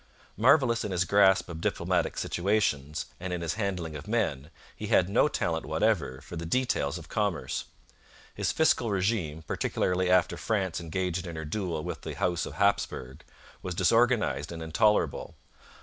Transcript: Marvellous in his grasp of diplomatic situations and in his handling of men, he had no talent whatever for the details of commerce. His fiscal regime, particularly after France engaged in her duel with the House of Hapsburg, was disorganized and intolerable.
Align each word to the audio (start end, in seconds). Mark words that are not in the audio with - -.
Marvellous 0.35 0.83
in 0.83 0.89
his 0.91 1.05
grasp 1.05 1.47
of 1.47 1.61
diplomatic 1.61 2.17
situations 2.17 3.05
and 3.19 3.31
in 3.31 3.41
his 3.41 3.53
handling 3.53 3.95
of 3.95 4.07
men, 4.07 4.49
he 4.75 4.87
had 4.87 5.07
no 5.07 5.27
talent 5.27 5.63
whatever 5.63 6.21
for 6.21 6.35
the 6.35 6.43
details 6.47 6.97
of 6.97 7.07
commerce. 7.07 7.65
His 8.33 8.51
fiscal 8.51 8.89
regime, 8.89 9.43
particularly 9.43 10.09
after 10.09 10.37
France 10.37 10.79
engaged 10.81 11.27
in 11.27 11.35
her 11.35 11.45
duel 11.45 11.83
with 11.83 12.01
the 12.01 12.15
House 12.15 12.47
of 12.47 12.53
Hapsburg, 12.55 13.21
was 13.61 13.75
disorganized 13.75 14.51
and 14.51 14.63
intolerable. 14.63 15.35